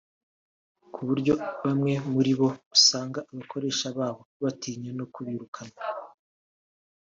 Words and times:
ku 0.93 0.99
buryo 1.07 1.33
bamwe 1.65 1.93
muri 2.13 2.31
bo 2.39 2.49
usanga 2.75 3.19
abakoresha 3.31 3.87
babo 3.97 4.21
batinya 4.43 4.91
no 4.97 5.05
kubirukan 5.13 5.69